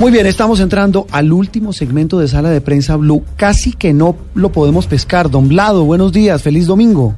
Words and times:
Muy 0.00 0.10
bien, 0.10 0.26
estamos 0.26 0.58
entrando 0.58 1.06
al 1.12 1.32
último 1.32 1.72
segmento 1.72 2.18
de 2.18 2.26
Sala 2.26 2.50
de 2.50 2.60
Prensa 2.60 2.96
Blue. 2.96 3.22
Casi 3.36 3.72
que 3.72 3.92
no 3.92 4.16
lo 4.34 4.50
podemos 4.50 4.88
pescar. 4.88 5.30
Don 5.30 5.48
Blado, 5.48 5.84
buenos 5.84 6.12
días, 6.12 6.42
feliz 6.42 6.66
domingo. 6.66 7.14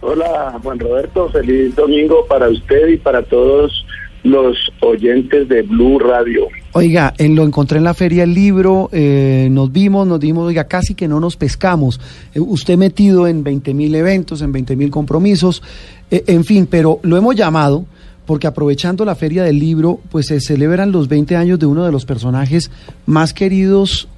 Hola, 0.00 0.58
Juan 0.62 0.78
Roberto, 0.78 1.28
feliz 1.30 1.76
domingo 1.76 2.24
para 2.26 2.48
usted 2.48 2.88
y 2.88 2.96
para 2.96 3.22
todos 3.22 3.84
los 4.22 4.56
oyentes 4.80 5.46
de 5.48 5.60
Blue 5.62 5.98
Radio. 5.98 6.48
Oiga, 6.72 7.12
en, 7.18 7.36
lo 7.36 7.44
encontré 7.44 7.78
en 7.78 7.84
la 7.84 7.92
feria 7.92 8.24
el 8.24 8.32
libro, 8.32 8.88
eh, 8.90 9.48
nos 9.50 9.70
vimos, 9.70 10.06
nos 10.06 10.18
dimos, 10.18 10.46
oiga, 10.46 10.64
casi 10.64 10.94
que 10.94 11.06
no 11.06 11.20
nos 11.20 11.36
pescamos. 11.36 12.00
Eh, 12.34 12.40
usted 12.40 12.78
metido 12.78 13.28
en 13.28 13.44
20 13.44 13.74
mil 13.74 13.94
eventos, 13.94 14.40
en 14.40 14.52
20 14.52 14.74
mil 14.74 14.90
compromisos, 14.90 15.62
eh, 16.10 16.24
en 16.26 16.44
fin, 16.44 16.66
pero 16.66 16.98
lo 17.02 17.18
hemos 17.18 17.36
llamado 17.36 17.84
porque 18.26 18.46
aprovechando 18.46 19.04
la 19.04 19.14
feria 19.14 19.44
del 19.44 19.58
libro, 19.58 20.00
pues 20.10 20.26
se 20.26 20.40
celebran 20.40 20.92
los 20.92 21.08
20 21.08 21.36
años 21.36 21.58
de 21.58 21.66
uno 21.66 21.84
de 21.84 21.92
los 21.92 22.04
personajes 22.04 22.70
más 23.06 23.34
queridos, 23.34 24.08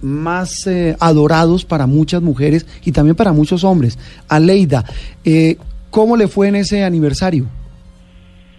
más 0.00 0.66
eh, 0.66 0.96
adorados 1.00 1.64
para 1.64 1.86
muchas 1.86 2.22
mujeres 2.22 2.66
y 2.84 2.92
también 2.92 3.16
para 3.16 3.32
muchos 3.32 3.64
hombres. 3.64 3.98
Aleida, 4.28 4.84
eh, 5.24 5.56
¿cómo 5.90 6.16
le 6.16 6.28
fue 6.28 6.48
en 6.48 6.56
ese 6.56 6.84
aniversario? 6.84 7.46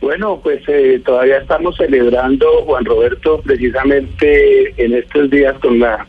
Bueno, 0.02 0.40
pues 0.42 0.62
eh, 0.68 1.02
todavía 1.06 1.40
estamos 1.40 1.76
celebrando, 1.76 2.46
Juan 2.66 2.86
Roberto, 2.86 3.42
precisamente 3.42 4.74
en 4.84 4.94
estos 4.94 5.30
días 5.30 5.58
con 5.60 5.80
la 5.80 6.08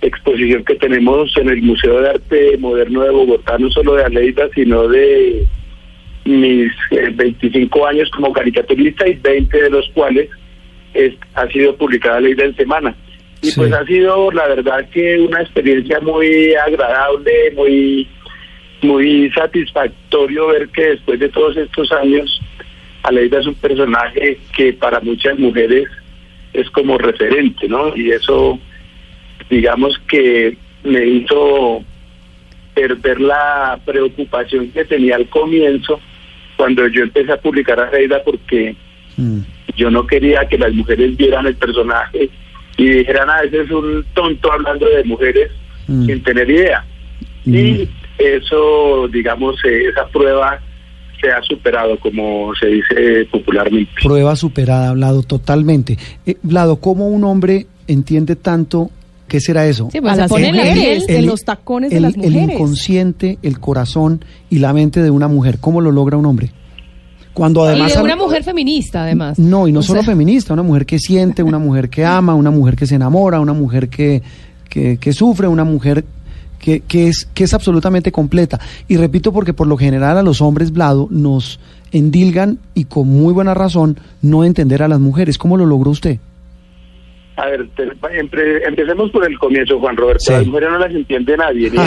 exposición 0.00 0.64
que 0.64 0.76
tenemos 0.76 1.36
en 1.36 1.48
el 1.48 1.62
Museo 1.62 2.00
de 2.00 2.10
Arte 2.10 2.56
Moderno 2.58 3.02
de 3.02 3.10
Bogotá, 3.10 3.58
no 3.58 3.70
solo 3.70 3.94
de 3.94 4.04
Aleida, 4.04 4.48
sino 4.54 4.88
de 4.88 5.46
mis 6.24 6.72
25 7.14 7.78
eh, 7.78 7.90
años 7.90 8.10
como 8.10 8.32
caricaturista 8.32 9.06
y 9.08 9.14
20 9.14 9.62
de 9.62 9.70
los 9.70 9.88
cuales 9.90 10.28
es, 10.94 11.14
ha 11.34 11.46
sido 11.48 11.76
publicada 11.76 12.20
Ley 12.20 12.34
en 12.38 12.56
Semana. 12.56 12.94
Y 13.42 13.50
pues 13.52 13.72
ha 13.72 13.84
sido, 13.86 14.30
la 14.30 14.46
verdad, 14.46 14.88
que 14.90 15.18
una 15.18 15.42
experiencia 15.42 15.98
muy 16.00 16.54
agradable, 16.54 17.32
muy, 17.56 18.08
muy 18.82 19.30
satisfactorio 19.32 20.48
ver 20.48 20.68
que 20.68 20.90
después 20.90 21.18
de 21.18 21.28
todos 21.28 21.56
estos 21.56 21.90
años, 21.90 22.40
Aleida 23.02 23.40
es 23.40 23.46
un 23.46 23.56
personaje 23.56 24.38
que 24.56 24.72
para 24.74 25.00
muchas 25.00 25.36
mujeres 25.40 25.88
es 26.52 26.70
como 26.70 26.98
referente, 26.98 27.66
¿no? 27.66 27.96
Y 27.96 28.12
eso, 28.12 28.60
digamos 29.50 29.98
que 30.08 30.56
me 30.84 31.04
hizo 31.04 31.82
perder 32.74 33.20
la 33.20 33.80
preocupación 33.84 34.70
que 34.70 34.84
tenía 34.84 35.16
al 35.16 35.28
comienzo 35.28 36.00
cuando 36.56 36.86
yo 36.88 37.02
empecé 37.02 37.32
a 37.32 37.40
publicar 37.40 37.80
a 37.80 37.90
Reida 37.90 38.22
porque 38.24 38.76
mm. 39.16 39.38
yo 39.76 39.90
no 39.90 40.06
quería 40.06 40.46
que 40.46 40.58
las 40.58 40.72
mujeres 40.72 41.16
vieran 41.16 41.46
el 41.46 41.56
personaje 41.56 42.30
y 42.76 42.88
dijeran, 42.88 43.28
a 43.30 43.34
ah, 43.34 43.42
veces 43.42 43.66
es 43.66 43.70
un 43.70 44.04
tonto 44.14 44.52
hablando 44.52 44.86
de 44.86 45.04
mujeres 45.04 45.50
mm. 45.86 46.06
sin 46.06 46.22
tener 46.22 46.50
idea. 46.50 46.84
Mm. 47.44 47.54
Y 47.54 47.88
eso, 48.18 49.08
digamos, 49.08 49.56
eh, 49.64 49.88
esa 49.88 50.06
prueba 50.08 50.60
se 51.20 51.30
ha 51.30 51.42
superado, 51.42 51.98
como 51.98 52.52
se 52.54 52.66
dice 52.66 53.26
popularmente. 53.30 53.92
Prueba 54.02 54.34
superada, 54.36 54.90
hablado 54.90 55.22
totalmente. 55.22 55.96
Eh, 56.26 56.36
Vlado, 56.42 56.76
¿cómo 56.76 57.08
un 57.08 57.24
hombre 57.24 57.66
entiende 57.86 58.36
tanto 58.36 58.90
¿Qué 59.32 59.40
será 59.40 59.66
eso? 59.66 59.88
Sí, 59.90 59.98
pues 60.02 60.14
se 60.14 60.48
el, 60.92 61.04
en 61.08 61.24
los 61.24 61.42
tacones 61.42 61.90
de 61.90 62.00
las 62.00 62.14
mujeres. 62.14 62.36
El 62.36 62.50
inconsciente, 62.50 63.38
el 63.42 63.60
corazón 63.60 64.22
y 64.50 64.58
la 64.58 64.74
mente 64.74 65.02
de 65.02 65.08
una 65.08 65.26
mujer. 65.26 65.56
¿Cómo 65.58 65.80
lo 65.80 65.90
logra 65.90 66.18
un 66.18 66.26
hombre? 66.26 66.52
Cuando 67.32 67.64
además... 67.64 67.92
Y 67.92 67.96
de 67.96 68.02
una 68.02 68.14
mujer 68.14 68.44
feminista, 68.44 69.04
además. 69.04 69.38
No, 69.38 69.66
y 69.66 69.72
no 69.72 69.82
solo 69.82 70.02
feminista, 70.02 70.52
una 70.52 70.62
mujer 70.62 70.84
que 70.84 70.98
siente, 70.98 71.42
una 71.42 71.58
mujer 71.58 71.88
que 71.88 72.04
ama, 72.04 72.34
una 72.34 72.50
mujer 72.50 72.76
que 72.76 72.86
se 72.86 72.96
enamora, 72.96 73.40
una 73.40 73.54
mujer 73.54 73.88
que, 73.88 74.22
que, 74.68 75.12
sufre, 75.14 75.48
una 75.48 75.64
mujer 75.64 76.04
que, 76.58 76.80
que, 76.80 77.08
es, 77.08 77.26
que 77.32 77.44
es 77.44 77.54
absolutamente 77.54 78.12
completa. 78.12 78.60
Y 78.86 78.98
repito 78.98 79.32
porque 79.32 79.54
por 79.54 79.66
lo 79.66 79.78
general 79.78 80.18
a 80.18 80.22
los 80.22 80.42
hombres, 80.42 80.72
Blado, 80.72 81.08
nos 81.10 81.58
endilgan 81.90 82.58
y 82.74 82.84
con 82.84 83.08
muy 83.08 83.32
buena 83.32 83.54
razón 83.54 83.98
no 84.20 84.44
entender 84.44 84.82
a 84.82 84.88
las 84.88 85.00
mujeres. 85.00 85.38
¿Cómo 85.38 85.56
lo 85.56 85.64
logró 85.64 85.90
usted? 85.90 86.18
A 87.36 87.46
ver, 87.46 87.66
empecemos 88.66 89.10
por 89.10 89.26
el 89.26 89.38
comienzo, 89.38 89.78
Juan 89.78 89.96
Roberto. 89.96 90.32
Las 90.32 90.46
mujeres 90.46 90.70
no 90.70 90.78
las 90.78 90.94
entiende 90.94 91.36
nadie, 91.36 91.70
ni 91.70 91.78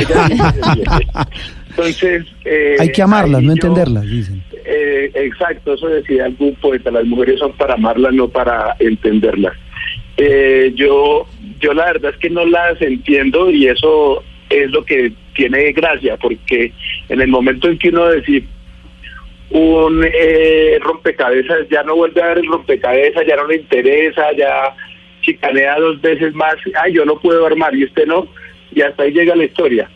Entonces... 1.69 2.25
Eh, 2.45 2.75
Hay 2.79 2.91
que 2.91 3.01
amarlas, 3.01 3.43
no 3.43 3.51
entenderlas, 3.51 4.03
dicen. 4.09 4.43
Eh, 4.65 5.11
exacto, 5.13 5.75
eso 5.75 5.87
decía 5.87 6.25
algún 6.25 6.55
poeta, 6.55 6.89
las 6.89 7.05
mujeres 7.05 7.39
son 7.39 7.53
para 7.53 7.75
amarlas, 7.75 8.13
no 8.13 8.27
para 8.27 8.75
entenderlas. 8.79 9.53
Eh, 10.17 10.71
yo, 10.75 11.27
yo 11.59 11.73
la 11.73 11.85
verdad 11.85 12.11
es 12.13 12.17
que 12.17 12.29
no 12.29 12.45
las 12.45 12.81
entiendo 12.81 13.51
y 13.51 13.67
eso 13.67 14.23
es 14.49 14.71
lo 14.71 14.83
que 14.83 15.13
tiene 15.35 15.71
gracia, 15.73 16.17
porque 16.17 16.73
en 17.09 17.21
el 17.21 17.27
momento 17.27 17.67
en 17.69 17.77
que 17.77 17.89
uno 17.89 18.07
decide 18.07 18.47
un 19.51 20.03
eh, 20.03 20.79
rompecabezas, 20.81 21.69
ya 21.69 21.83
no 21.83 21.95
vuelve 21.95 22.21
a 22.21 22.27
ver 22.29 22.39
el 22.39 22.47
rompecabezas, 22.47 23.23
ya 23.27 23.35
no 23.35 23.47
le 23.47 23.57
interesa, 23.57 24.23
ya 24.37 24.75
chicanea 25.25 25.79
dos 25.79 25.99
veces 26.01 26.33
más, 26.33 26.55
ay, 26.81 26.93
yo 26.93 27.05
no 27.05 27.17
puedo 27.19 27.45
armar 27.45 27.75
y 27.75 27.85
usted 27.85 28.05
no, 28.05 28.27
y 28.73 28.81
hasta 28.81 29.03
ahí 29.03 29.11
llega 29.11 29.35
la 29.35 29.45
historia. 29.45 29.89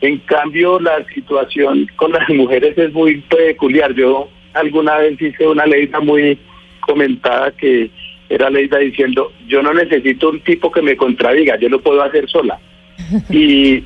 En 0.00 0.18
cambio, 0.18 0.78
la 0.80 1.04
situación 1.14 1.86
con 1.96 2.12
las 2.12 2.28
mujeres 2.30 2.76
es 2.76 2.92
muy 2.92 3.20
peculiar. 3.22 3.94
Yo 3.94 4.28
alguna 4.52 4.98
vez 4.98 5.20
hice 5.20 5.46
una 5.46 5.66
ley 5.66 5.90
muy 6.02 6.38
comentada 6.80 7.50
que 7.52 7.90
era 8.28 8.50
Leida 8.50 8.78
diciendo, 8.78 9.32
yo 9.46 9.62
no 9.62 9.72
necesito 9.72 10.30
un 10.30 10.40
tipo 10.40 10.70
que 10.70 10.82
me 10.82 10.96
contradiga, 10.96 11.58
yo 11.58 11.68
lo 11.68 11.80
puedo 11.80 12.02
hacer 12.02 12.28
sola. 12.28 12.58
Y 13.30 13.84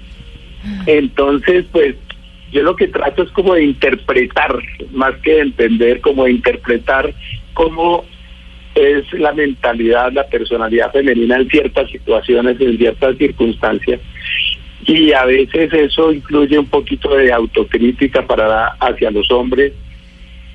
entonces, 0.87 1.67
pues, 1.71 1.95
yo 2.51 2.63
lo 2.63 2.75
que 2.77 2.89
trato 2.89 3.23
es 3.23 3.31
como 3.31 3.55
de 3.55 3.65
interpretar, 3.65 4.59
más 4.93 5.15
que 5.23 5.35
de 5.35 5.41
entender, 5.41 6.01
como 6.01 6.25
de 6.25 6.33
interpretar 6.33 7.15
cómo 7.55 8.05
es 8.79 9.13
la 9.13 9.33
mentalidad, 9.33 10.13
la 10.13 10.27
personalidad 10.27 10.93
femenina 10.93 11.37
en 11.37 11.49
ciertas 11.49 11.91
situaciones, 11.91 12.61
en 12.61 12.79
ciertas 12.79 13.17
circunstancias. 13.17 14.01
Y 14.87 15.13
a 15.13 15.25
veces 15.25 15.73
eso 15.73 16.13
incluye 16.13 16.59
un 16.59 16.67
poquito 16.67 17.15
de 17.15 17.33
autocrítica 17.33 18.27
para 18.27 18.69
hacia 18.81 19.11
los 19.11 19.31
hombres. 19.31 19.73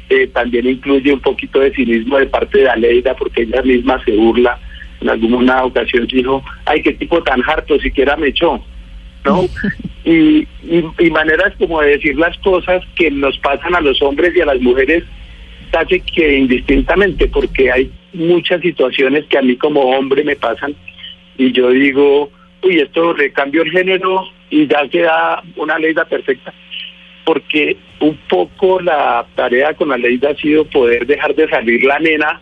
Eh, 0.09 0.27
también 0.27 0.67
incluye 0.67 1.13
un 1.13 1.19
poquito 1.19 1.59
de 1.59 1.73
cinismo 1.73 2.17
de 2.17 2.27
parte 2.27 2.59
de 2.59 2.69
Aleida, 2.69 3.15
porque 3.15 3.43
ella 3.43 3.61
misma 3.61 4.03
se 4.03 4.11
burla. 4.15 4.59
En 5.01 5.09
alguna 5.09 5.63
ocasión 5.65 6.07
dijo, 6.07 6.43
ay, 6.65 6.81
qué 6.81 6.93
tipo 6.93 7.21
tan 7.23 7.43
harto, 7.47 7.79
siquiera 7.79 8.15
me 8.15 8.27
echó. 8.29 8.63
¿no? 9.25 9.45
y, 10.05 10.47
y, 10.63 11.09
maneras 11.11 11.53
como 11.57 11.81
de 11.81 11.91
decir 11.91 12.15
las 12.17 12.37
cosas 12.39 12.83
que 12.95 13.11
nos 13.11 13.37
pasan 13.39 13.75
a 13.75 13.81
los 13.81 14.01
hombres 14.01 14.35
y 14.35 14.41
a 14.41 14.45
las 14.45 14.59
mujeres 14.61 15.03
casi 15.71 15.99
que 16.01 16.37
indistintamente, 16.37 17.27
porque 17.27 17.71
hay 17.71 17.91
muchas 18.13 18.61
situaciones 18.61 19.25
que 19.25 19.37
a 19.37 19.41
mí 19.41 19.55
como 19.57 19.81
hombre 19.81 20.23
me 20.23 20.35
pasan 20.35 20.75
y 21.37 21.51
yo 21.51 21.69
digo, 21.69 22.29
uy, 22.61 22.79
esto 22.79 23.13
recambio 23.13 23.63
el 23.63 23.71
género 23.71 24.25
y 24.49 24.67
ya 24.67 24.87
queda 24.87 25.43
una 25.55 25.79
ley 25.79 25.93
perfecta. 26.09 26.53
Porque 27.25 27.77
un 27.99 28.17
poco 28.29 28.81
la 28.81 29.25
tarea 29.35 29.73
con 29.73 29.89
la 29.89 29.97
ley 29.97 30.19
ha 30.29 30.35
sido 30.35 30.65
poder 30.65 31.07
dejar 31.07 31.33
de 31.35 31.47
salir 31.47 31.83
la 31.83 31.99
nena 31.99 32.41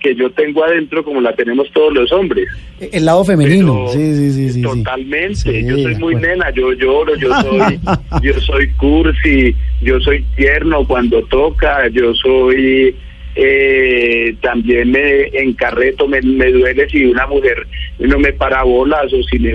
que 0.00 0.14
yo 0.14 0.30
tengo 0.30 0.64
adentro 0.64 1.02
como 1.02 1.20
la 1.20 1.34
tenemos 1.34 1.70
todos 1.72 1.92
los 1.92 2.12
hombres. 2.12 2.48
El 2.80 3.04
lado 3.04 3.24
femenino, 3.24 3.88
sí, 3.88 4.30
sí, 4.30 4.50
sí, 4.50 4.62
Totalmente, 4.62 5.64
yo 5.64 5.76
soy 5.78 5.94
muy 5.96 6.14
nena, 6.14 6.50
yo 6.50 6.72
lloro, 6.72 7.16
yo 7.16 7.32
soy, 7.42 7.80
yo 8.22 8.34
soy 8.40 8.68
cursi, 8.74 9.56
yo 9.82 9.98
soy 10.00 10.24
tierno 10.36 10.86
cuando 10.86 11.22
toca, 11.24 11.88
yo 11.88 12.14
soy 12.14 12.94
eh, 13.40 14.34
también 14.40 14.90
me 14.90 15.28
encarreto, 15.28 16.08
me, 16.08 16.20
duele 16.20 16.88
si 16.90 17.04
una 17.04 17.24
mujer 17.28 17.68
no 18.00 18.18
me 18.18 18.32
para 18.32 18.64
bolas 18.64 19.12
o 19.12 19.22
si 19.22 19.38
me, 19.38 19.54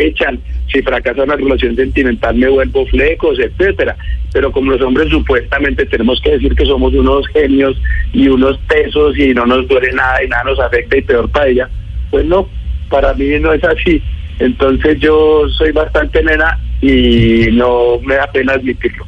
echan, 0.00 0.40
si 0.66 0.82
fracasa 0.82 1.22
una 1.22 1.36
relación 1.36 1.76
sentimental 1.76 2.34
me 2.34 2.48
vuelvo 2.48 2.84
flecos, 2.86 3.38
etcétera. 3.38 3.96
Pero 4.32 4.50
como 4.50 4.72
los 4.72 4.80
hombres 4.80 5.10
supuestamente 5.10 5.86
tenemos 5.86 6.20
que 6.22 6.32
decir 6.32 6.56
que 6.56 6.66
somos 6.66 6.92
unos 6.92 7.24
genios 7.28 7.80
y 8.12 8.26
unos 8.26 8.58
tesos 8.66 9.16
y 9.16 9.32
no 9.32 9.46
nos 9.46 9.68
duele 9.68 9.92
nada 9.92 10.24
y 10.24 10.26
nada 10.26 10.42
nos 10.42 10.58
afecta 10.58 10.96
y 10.96 11.02
peor 11.02 11.30
para 11.30 11.46
ella, 11.46 11.70
pues 12.10 12.24
no, 12.24 12.48
para 12.90 13.14
mí 13.14 13.38
no 13.38 13.52
es 13.52 13.62
así. 13.62 14.02
Entonces 14.40 14.98
yo 14.98 15.48
soy 15.50 15.70
bastante 15.70 16.20
nena 16.20 16.58
y 16.80 17.46
no 17.52 18.00
me 18.00 18.16
da 18.16 18.26
pena 18.32 18.54
admitirlo. 18.54 19.06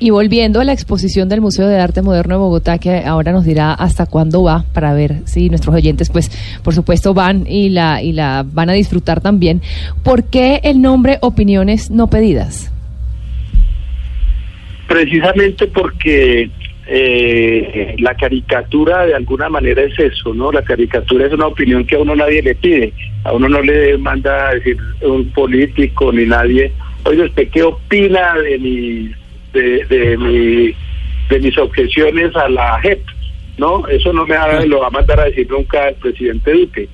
Y 0.00 0.10
volviendo 0.10 0.60
a 0.60 0.64
la 0.64 0.72
exposición 0.72 1.28
del 1.28 1.40
Museo 1.40 1.66
de 1.66 1.80
Arte 1.80 2.02
Moderno 2.02 2.34
de 2.34 2.40
Bogotá, 2.40 2.78
que 2.78 3.02
ahora 3.04 3.32
nos 3.32 3.44
dirá 3.44 3.72
hasta 3.72 4.06
cuándo 4.06 4.44
va, 4.44 4.64
para 4.72 4.94
ver 4.94 5.22
si 5.24 5.48
nuestros 5.48 5.74
oyentes, 5.74 6.08
pues, 6.08 6.30
por 6.62 6.72
supuesto, 6.72 7.14
van 7.14 7.46
y 7.48 7.70
la, 7.70 8.00
y 8.00 8.12
la 8.12 8.44
van 8.46 8.70
a 8.70 8.74
disfrutar 8.74 9.20
también. 9.20 9.60
¿Por 10.04 10.30
qué 10.30 10.60
el 10.62 10.80
nombre 10.80 11.18
Opiniones 11.20 11.90
No 11.90 12.08
Pedidas? 12.08 12.72
Precisamente 14.86 15.66
porque 15.66 16.48
eh, 16.86 17.96
la 17.98 18.14
caricatura 18.14 19.04
de 19.04 19.14
alguna 19.14 19.48
manera 19.48 19.82
es 19.82 19.98
eso, 19.98 20.32
¿no? 20.32 20.52
La 20.52 20.62
caricatura 20.62 21.26
es 21.26 21.32
una 21.32 21.48
opinión 21.48 21.84
que 21.84 21.96
a 21.96 21.98
uno 21.98 22.14
nadie 22.14 22.40
le 22.40 22.54
pide, 22.54 22.92
a 23.24 23.32
uno 23.32 23.48
no 23.48 23.60
le 23.60 23.98
manda 23.98 24.48
a 24.48 24.54
decir 24.54 24.78
un 25.02 25.28
político 25.32 26.12
ni 26.12 26.24
nadie, 26.24 26.72
oye, 27.04 27.24
¿usted 27.24 27.48
qué 27.50 27.62
opina 27.62 28.38
de 28.38 28.58
mis, 28.58 29.10
de, 29.52 29.84
de, 29.86 30.16
mi, 30.16 30.74
de 31.28 31.40
mis 31.40 31.56
objeciones 31.58 32.34
a 32.36 32.48
la 32.48 32.80
JEP? 32.80 33.00
¿No? 33.58 33.86
Eso 33.88 34.12
no 34.12 34.24
me 34.24 34.36
lo 34.66 34.80
va 34.80 34.86
a 34.86 34.90
mandar 34.90 35.18
a 35.20 35.24
decir 35.24 35.48
nunca 35.50 35.88
el 35.88 35.96
presidente 35.96 36.52
Duque. 36.52 36.88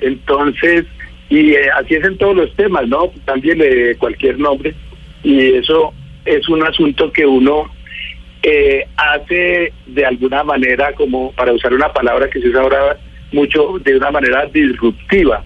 Entonces, 0.00 0.84
y 1.28 1.52
eh, 1.52 1.70
así 1.76 1.94
es 1.94 2.04
en 2.04 2.18
todos 2.18 2.36
los 2.36 2.54
temas, 2.54 2.86
¿no? 2.88 3.10
También 3.24 3.58
de 3.58 3.96
cualquier 3.98 4.38
nombre, 4.38 4.74
y 5.22 5.54
eso 5.54 5.92
es 6.24 6.48
un 6.48 6.62
asunto 6.62 7.10
que 7.10 7.26
uno 7.26 7.70
eh, 8.42 8.86
hace 8.96 9.72
de 9.86 10.04
alguna 10.04 10.44
manera, 10.44 10.92
como 10.92 11.32
para 11.32 11.52
usar 11.52 11.72
una 11.72 11.92
palabra 11.92 12.28
que 12.28 12.40
se 12.40 12.48
usa 12.48 12.60
ahora 12.60 12.98
mucho, 13.32 13.78
de 13.82 13.96
una 13.96 14.10
manera 14.10 14.46
disruptiva. 14.46 15.42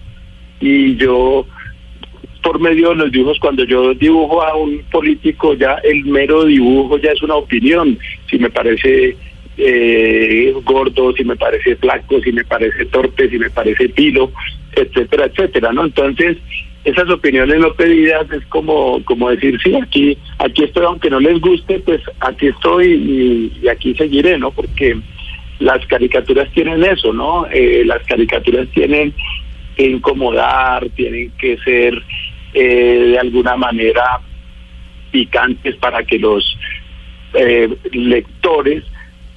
Y 0.59 0.95
yo, 0.97 1.45
por 2.49 2.59
medio 2.59 2.89
de 2.89 2.95
los 2.95 3.11
dibujos, 3.11 3.37
cuando 3.37 3.63
yo 3.63 3.93
dibujo 3.93 4.41
a 4.41 4.55
un 4.55 4.79
político, 4.89 5.53
ya 5.53 5.73
el 5.83 6.03
mero 6.05 6.45
dibujo 6.45 6.97
ya 6.97 7.11
es 7.11 7.21
una 7.21 7.35
opinión. 7.35 7.95
Si 8.27 8.39
me 8.39 8.49
parece 8.49 9.15
eh, 9.55 10.51
gordo, 10.63 11.13
si 11.13 11.23
me 11.23 11.35
parece 11.35 11.75
flaco, 11.75 12.19
si 12.21 12.31
me 12.31 12.43
parece 12.43 12.85
torpe, 12.85 13.29
si 13.29 13.37
me 13.37 13.51
parece 13.51 13.89
pilo, 13.89 14.31
etcétera, 14.71 15.25
etcétera, 15.25 15.71
¿no? 15.73 15.85
Entonces, 15.85 16.37
esas 16.85 17.07
opiniones 17.11 17.59
no 17.59 17.71
pedidas 17.73 18.25
es 18.31 18.43
como 18.47 18.99
como 19.05 19.29
decir 19.29 19.59
sí 19.63 19.75
aquí 19.75 20.17
aquí 20.39 20.63
estoy 20.63 20.85
aunque 20.85 21.11
no 21.11 21.19
les 21.19 21.39
guste 21.39 21.77
pues 21.81 22.01
aquí 22.21 22.47
estoy 22.47 23.51
y, 23.61 23.67
aquí 23.67 23.93
seguiré 23.93 24.39
no 24.39 24.49
porque 24.49 24.97
las 25.59 25.85
caricaturas 25.85 26.49
tienen 26.53 26.83
eso 26.83 27.13
no 27.13 27.45
eh, 27.51 27.83
las 27.85 28.01
caricaturas 28.07 28.67
tienen 28.69 29.13
que 29.75 29.87
incomodar 29.87 30.87
tienen 30.95 31.31
que 31.37 31.57
ser 31.57 32.01
eh, 32.53 33.11
de 33.11 33.19
alguna 33.19 33.55
manera 33.55 34.21
picantes 35.11 35.75
para 35.77 36.03
que 36.03 36.19
los 36.19 36.57
eh, 37.33 37.69
lectores 37.91 38.83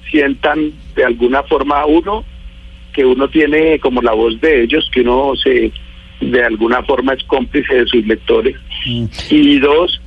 sientan 0.09 0.71
de 0.95 1.05
alguna 1.05 1.43
forma 1.43 1.85
uno 1.85 2.23
que 2.93 3.05
uno 3.05 3.27
tiene 3.27 3.79
como 3.79 4.01
la 4.01 4.13
voz 4.13 4.39
de 4.39 4.63
ellos 4.63 4.89
que 4.93 5.01
uno 5.01 5.35
se 5.35 5.71
de 6.21 6.43
alguna 6.43 6.83
forma 6.83 7.13
es 7.13 7.23
cómplice 7.23 7.75
de 7.75 7.87
sus 7.87 8.05
lectores. 8.05 8.55
Mm. 8.85 9.05
Y 9.29 9.59
dos, 9.59 10.01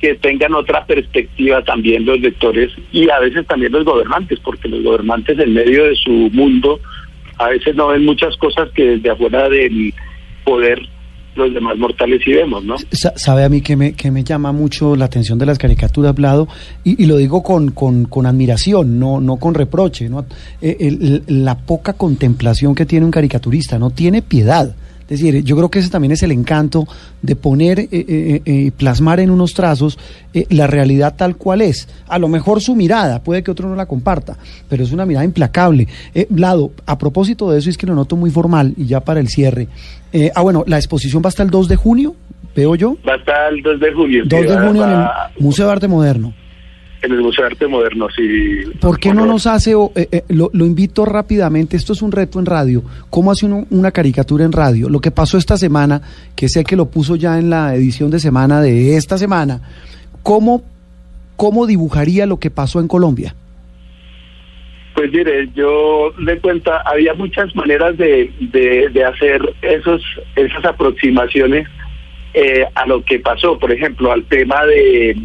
que 0.00 0.14
tengan 0.14 0.54
otra 0.54 0.84
perspectiva 0.84 1.62
también 1.62 2.04
los 2.04 2.20
lectores 2.20 2.70
y 2.92 3.08
a 3.08 3.18
veces 3.18 3.46
también 3.46 3.72
los 3.72 3.84
gobernantes, 3.84 4.38
porque 4.40 4.68
los 4.68 4.82
gobernantes 4.82 5.38
en 5.38 5.54
medio 5.54 5.84
de 5.84 5.96
su 5.96 6.10
mundo 6.10 6.80
a 7.38 7.48
veces 7.48 7.74
no 7.74 7.88
ven 7.88 8.04
muchas 8.04 8.36
cosas 8.36 8.70
que 8.72 8.84
desde 8.84 9.10
afuera 9.10 9.48
del 9.48 9.92
poder 10.44 10.80
los 11.36 11.52
demás 11.52 11.76
mortales 11.78 12.20
sí 12.24 12.32
vemos, 12.32 12.64
¿no? 12.64 12.76
Sabe 12.90 13.44
a 13.44 13.48
mí 13.48 13.60
que 13.60 13.76
me, 13.76 13.92
que 13.92 14.10
me 14.10 14.24
llama 14.24 14.52
mucho 14.52 14.96
la 14.96 15.06
atención 15.06 15.38
de 15.38 15.46
las 15.46 15.58
caricaturas, 15.58 16.14
Blado, 16.14 16.48
y, 16.84 17.02
y 17.02 17.06
lo 17.06 17.16
digo 17.16 17.42
con, 17.42 17.70
con, 17.70 18.06
con, 18.06 18.26
admiración, 18.26 18.98
no, 18.98 19.20
no 19.20 19.36
con 19.36 19.54
reproche, 19.54 20.08
¿no? 20.08 20.24
Eh, 20.60 21.20
la 21.28 21.56
poca 21.58 21.92
contemplación 21.92 22.74
que 22.74 22.86
tiene 22.86 23.04
un 23.04 23.12
caricaturista, 23.12 23.78
no 23.78 23.90
tiene 23.90 24.22
piedad. 24.22 24.74
Es 25.08 25.20
decir, 25.20 25.44
yo 25.44 25.56
creo 25.56 25.68
que 25.68 25.78
ese 25.78 25.90
también 25.90 26.12
es 26.12 26.22
el 26.24 26.32
encanto 26.32 26.86
de 27.22 27.36
poner 27.36 27.78
y 27.78 27.82
eh, 27.82 27.88
eh, 27.92 28.42
eh, 28.44 28.70
plasmar 28.76 29.20
en 29.20 29.30
unos 29.30 29.54
trazos 29.54 29.98
la 30.50 30.66
realidad 30.66 31.14
tal 31.16 31.36
cual 31.36 31.62
es. 31.62 31.88
A 32.08 32.18
lo 32.18 32.28
mejor 32.28 32.60
su 32.60 32.74
mirada, 32.74 33.22
puede 33.22 33.42
que 33.42 33.50
otro 33.50 33.68
no 33.68 33.76
la 33.76 33.86
comparta, 33.86 34.36
pero 34.68 34.82
es 34.82 34.92
una 34.92 35.06
mirada 35.06 35.24
implacable. 35.24 35.86
Lado, 36.34 36.72
a 36.84 36.98
propósito 36.98 37.50
de 37.50 37.58
eso, 37.58 37.70
es 37.70 37.78
que 37.78 37.86
lo 37.86 37.94
noto 37.94 38.16
muy 38.16 38.30
formal 38.30 38.74
y 38.76 38.86
ya 38.86 39.00
para 39.00 39.20
el 39.20 39.28
cierre. 39.28 39.68
ah, 40.34 40.42
bueno, 40.42 40.64
la 40.66 40.76
exposición 40.76 41.22
va 41.24 41.28
hasta 41.28 41.42
el 41.42 41.50
2 41.50 41.68
de 41.68 41.76
junio, 41.76 42.14
veo 42.54 42.74
yo. 42.74 42.96
Va 43.08 43.14
hasta 43.14 43.48
el 43.48 43.62
2 43.62 43.80
de 43.80 43.92
junio. 43.92 44.24
2 44.26 44.40
de 44.42 44.58
junio 44.58 44.84
en 44.84 44.90
el 44.90 45.06
Museo 45.38 45.66
de 45.66 45.72
Arte 45.72 45.88
Moderno 45.88 46.34
en 47.06 47.12
el 47.12 47.20
Museo 47.20 47.44
de 47.44 47.52
Arte 47.52 47.66
Moderno, 47.66 48.08
sí. 48.14 48.62
¿Por 48.80 48.98
qué 48.98 49.14
no 49.14 49.26
nos 49.26 49.46
hace, 49.46 49.72
eh, 49.72 50.08
eh, 50.12 50.22
lo, 50.28 50.50
invito 50.52 51.04
rápidamente, 51.04 51.76
esto 51.76 51.92
es 51.92 52.02
un 52.02 52.12
reto 52.12 52.38
en 52.38 52.46
radio, 52.46 52.82
cómo 53.10 53.30
hace 53.30 53.46
uno 53.46 53.66
una 53.70 53.90
caricatura 53.90 54.44
en 54.44 54.52
radio? 54.52 54.88
Lo 54.88 55.00
que 55.00 55.10
pasó 55.10 55.38
esta 55.38 55.56
semana, 55.56 56.02
que 56.34 56.48
sé 56.48 56.64
que 56.64 56.76
lo 56.76 56.86
puso 56.86 57.16
ya 57.16 57.38
en 57.38 57.50
la 57.50 57.74
edición 57.74 58.10
de 58.10 58.18
semana 58.18 58.60
de 58.60 58.96
esta 58.96 59.18
semana, 59.18 59.60
¿cómo, 60.22 60.62
cómo 61.36 61.66
dibujaría 61.66 62.26
lo 62.26 62.38
que 62.38 62.50
pasó 62.50 62.80
en 62.80 62.88
Colombia? 62.88 63.34
Pues 64.94 65.12
mire, 65.12 65.50
yo 65.54 66.12
le 66.18 66.38
cuenta, 66.40 66.78
había 66.86 67.12
muchas 67.14 67.54
maneras 67.54 67.98
de, 67.98 68.32
de, 68.40 69.04
hacer 69.04 69.42
esos, 69.60 70.02
esas 70.34 70.64
aproximaciones 70.64 71.68
eh, 72.32 72.64
a 72.74 72.86
lo 72.86 73.04
que 73.04 73.18
pasó, 73.18 73.58
por 73.58 73.70
ejemplo, 73.70 74.10
al 74.10 74.24
tema 74.24 74.64
de 74.64 75.16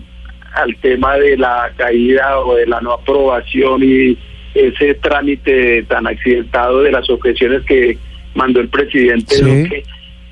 al 0.54 0.76
tema 0.78 1.18
de 1.18 1.38
la 1.38 1.72
caída 1.76 2.40
o 2.40 2.56
de 2.56 2.68
la 2.68 2.82
no 2.82 2.94
aprobación 2.94 3.82
y 3.84 4.18
ese 4.54 4.96
trámite 4.96 5.84
tan 5.84 6.08
accidentado 6.08 6.82
de 6.82 6.92
las 6.92 7.10
objeciones 7.10 7.64
que 7.64 7.98
mandó 8.36 8.60
el 8.60 8.70
presidente 8.70 9.84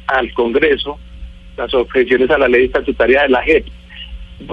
al 0.07 0.31
Congreso, 0.33 0.97
las 1.57 1.73
objeciones 1.73 2.29
a 2.29 2.37
la 2.37 2.47
ley 2.47 2.65
estatutaria 2.65 3.23
de 3.23 3.29
la 3.29 3.43
JEP. 3.43 3.65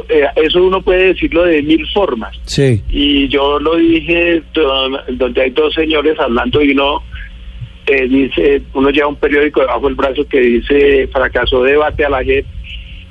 Eh, 0.09 0.27
eso 0.37 0.65
uno 0.65 0.83
puede 0.83 1.15
decirlo 1.15 1.45
de 1.45 1.63
mil 1.63 1.87
formas. 1.93 2.37
Sí. 2.45 2.83
Y 2.89 3.29
yo 3.29 3.59
lo 3.61 3.77
dije 3.77 4.43
donde 5.13 5.43
hay 5.43 5.51
dos 5.51 5.75
señores 5.75 6.19
hablando 6.19 6.61
y 6.61 6.73
uno 6.73 7.03
eh, 7.87 8.09
dice, 8.09 8.63
uno 8.75 8.91
lleva 8.91 9.07
un 9.07 9.17
periódico 9.17 9.61
debajo 9.61 9.87
del 9.87 9.95
brazo 9.95 10.27
que 10.29 10.41
dice 10.41 11.09
fracasó 11.13 11.63
debate 11.63 12.05
a 12.05 12.11
la 12.11 12.25
JEP 12.25 12.45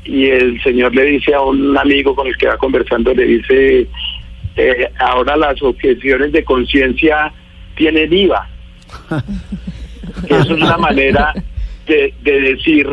y 0.06 0.28
el 0.28 0.62
señor 0.62 0.96
le 0.96 1.04
dice 1.06 1.34
a 1.34 1.42
un 1.42 1.78
amigo 1.78 2.16
con 2.16 2.28
el 2.28 2.38
que 2.38 2.48
va 2.48 2.58
conversando, 2.58 3.14
le 3.14 3.26
dice, 3.26 3.88
eh, 4.56 4.90
ahora 5.00 5.36
las 5.36 5.62
objeciones 5.62 6.32
de 6.32 6.44
conciencia 6.44 7.32
tienen 7.76 8.14
IVA. 8.14 8.48
Eso 10.30 10.56
es 10.56 10.62
una 10.62 10.78
manera 10.78 11.34
de, 11.88 12.14
decir 12.24 12.88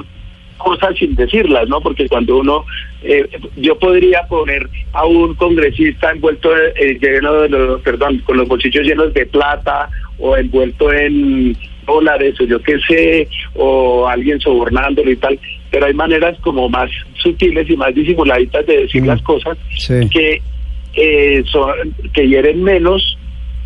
cosas 0.57 0.97
sin 0.97 1.15
decirlas, 1.15 1.69
¿no? 1.69 1.81
Porque 1.81 2.09
cuando 2.09 2.39
uno, 2.39 2.65
eh, 3.03 3.29
yo 3.57 3.79
podría 3.79 4.23
poner 4.29 4.69
a 4.93 5.05
un 5.05 5.35
congresista 5.35 6.13
envuelto 6.13 6.51
eh, 6.57 6.99
lleno 7.01 7.33
de 7.35 7.49
los, 7.49 7.81
perdón, 7.83 8.19
con 8.21 8.37
los 8.37 8.49
bolsillos 8.49 8.87
llenos 8.87 9.13
de 9.13 9.27
plata 9.27 9.89
o 10.19 10.37
envuelto 10.37 10.93
en 10.93 11.57
dólares 11.85 12.41
o 12.41 12.45
yo 12.45 12.63
qué 12.63 12.79
sé, 12.89 13.29
o 13.55 14.07
alguien 14.07 14.41
sobornándolo 14.41 15.11
y 15.11 15.17
tal, 15.17 15.39
pero 15.73 15.87
hay 15.87 15.95
maneras 15.95 16.39
como 16.43 16.69
más 16.69 16.91
sutiles 17.15 17.69
y 17.69 17.77
más 17.79 17.95
disimuladitas 17.95 18.65
de 18.67 18.83
decir 18.83 19.03
mm. 19.03 19.07
las 19.07 19.23
cosas 19.23 19.57
que, 19.89 20.43
eh, 20.93 21.43
son, 21.51 21.73
que 22.13 22.29
hieren 22.29 22.63
menos, 22.63 23.17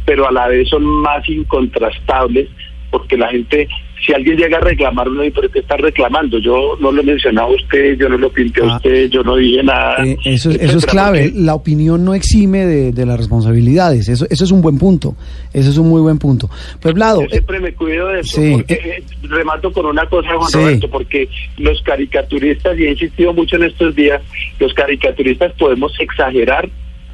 pero 0.04 0.28
a 0.28 0.32
la 0.32 0.46
vez 0.46 0.68
son 0.68 0.84
más 0.84 1.28
incontrastables, 1.28 2.48
porque 2.92 3.16
la 3.18 3.28
gente 3.28 3.68
si 4.04 4.12
alguien 4.12 4.36
llega 4.36 4.58
a 4.58 4.60
reclamar, 4.60 5.08
uno 5.08 5.22
dice, 5.22 5.34
¿pero 5.36 5.50
qué 5.50 5.58
está 5.60 5.76
reclamando? 5.76 6.38
Yo 6.38 6.76
no 6.80 6.92
lo 6.92 7.00
he 7.00 7.04
mencionado 7.04 7.48
a 7.48 7.56
usted, 7.56 7.96
yo 7.96 8.08
no 8.08 8.18
lo 8.18 8.30
pinté 8.30 8.62
a 8.62 8.64
ah. 8.64 8.76
usted, 8.76 9.08
yo 9.08 9.22
no 9.22 9.36
dije 9.36 9.62
nada. 9.62 10.04
Eh, 10.04 10.16
eso, 10.24 10.50
eso 10.50 10.78
es 10.78 10.86
clave, 10.86 11.32
la 11.34 11.54
opinión 11.54 12.04
no 12.04 12.14
exime 12.14 12.66
de, 12.66 13.06
las 13.06 13.18
responsabilidades, 13.18 14.08
eso, 14.08 14.26
eso 14.28 14.44
es 14.44 14.50
un 14.50 14.60
buen 14.60 14.78
punto, 14.78 15.16
eso 15.52 15.70
es 15.70 15.78
un 15.78 15.88
muy 15.88 16.00
buen 16.02 16.18
punto. 16.18 16.50
Pues, 16.80 16.94
Vlado... 16.94 17.22
Yo 17.22 17.28
siempre 17.28 17.60
me 17.60 17.72
cuido 17.72 18.08
de 18.08 18.20
eso, 18.20 18.40
porque 18.52 18.74
eh, 18.74 19.02
remato 19.22 19.72
con 19.72 19.86
una 19.86 20.06
cosa, 20.08 20.28
Juan 20.34 20.52
Roberto, 20.52 20.90
porque 20.90 21.28
los 21.58 21.80
caricaturistas, 21.82 22.78
y 22.78 22.84
he 22.84 22.90
insistido 22.90 23.32
mucho 23.32 23.56
en 23.56 23.64
estos 23.64 23.94
días, 23.94 24.20
los 24.58 24.74
caricaturistas 24.74 25.52
podemos 25.52 25.92
exagerar, 25.98 26.68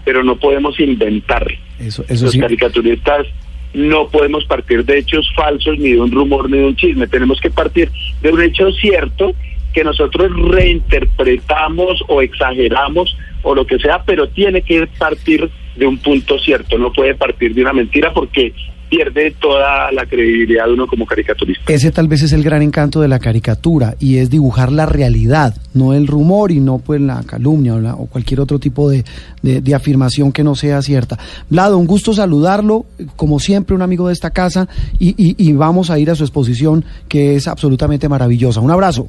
pero 0.05 0.25
no 0.25 0.37
podemos 0.37 0.79
inventar. 0.81 1.47
Eso, 1.79 2.05
eso 2.09 2.27
los 2.27 2.37
caricaturistas 2.37 3.27
no 3.75 4.09
podemos 4.09 4.45
partir 4.45 4.85
de 4.85 4.99
hechos 4.99 5.31
falsos, 5.35 5.79
ni 5.79 5.93
de 5.93 6.01
un 6.01 6.11
rumor, 6.11 6.51
ni 6.51 6.59
de 6.59 6.67
un 6.67 6.77
chisme. 6.77 7.07
Tenemos 7.07 7.41
que 7.41 7.51
partir 7.51 7.91
de 8.21 8.31
un 8.31 8.43
hecho 8.43 8.71
cierto 8.73 9.33
que 9.73 9.85
nosotros 9.85 10.31
reinterpretamos 10.51 12.05
o 12.09 12.21
exageramos 12.21 13.17
o 13.43 13.55
lo 13.55 13.67
que 13.67 13.79
sea, 13.79 14.03
pero 14.05 14.29
tiene 14.29 14.63
que 14.63 14.87
partir 14.99 15.51
de 15.77 15.87
un 15.87 15.99
punto 15.99 16.39
cierto, 16.39 16.77
no 16.77 16.93
puede 16.93 17.15
partir 17.15 17.55
de 17.55 17.63
una 17.63 17.73
mentira 17.73 18.13
porque 18.13 18.53
pierde 18.93 19.31
toda 19.41 19.91
la 19.91 20.05
credibilidad 20.05 20.67
de 20.67 20.75
uno 20.75 20.87
como 20.87 21.07
caricaturista. 21.07 21.73
Ese 21.73 21.91
tal 21.91 22.09
vez 22.09 22.21
es 22.25 22.35
el 22.35 22.43
gran 22.43 22.61
encanto 22.61 23.01
de 23.01 23.09
la 23.09 23.19
caricatura 23.19 23.95
y 23.99 24.19
es 24.19 24.29
dibujar 24.29 24.71
la 24.71 24.85
realidad, 24.85 25.55
no 25.73 25.95
el 25.95 26.07
rumor 26.07 26.53
y 26.53 26.61
no 26.61 26.79
pues 26.79 27.01
la 27.01 27.23
calumnia 27.23 27.75
o, 27.75 28.07
cualquier 28.07 28.41
otro 28.41 28.59
tipo 28.59 28.91
de, 28.91 29.03
de, 29.41 29.75
afirmación 29.75 30.31
que 30.31 30.45
no 30.45 30.55
sea 30.55 30.83
cierta. 30.83 31.19
Vlado, 31.49 31.79
un 31.79 31.87
gusto 31.87 32.13
saludarlo, 32.13 32.85
como 33.17 33.41
siempre 33.41 33.75
un 33.75 33.81
amigo 33.81 34.09
de 34.09 34.13
esta 34.13 34.29
casa 34.29 34.69
y, 34.99 35.15
y 35.17 35.53
vamos 35.55 35.89
a 35.89 35.99
ir 35.99 36.11
a 36.11 36.15
su 36.15 36.25
exposición 36.25 36.85
que 37.09 37.37
es 37.37 37.49
absolutamente 37.49 38.11
maravillosa. 38.11 38.61
Un 38.61 38.73
abrazo. 38.73 39.09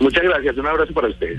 Muchas 0.00 0.24
gracias, 0.24 0.56
un 0.56 0.66
abrazo 0.66 0.92
para 0.92 1.08
ustedes. 1.08 1.38